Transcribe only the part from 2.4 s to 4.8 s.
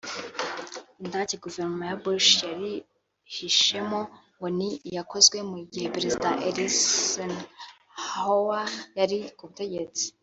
yarihishemo ngo ni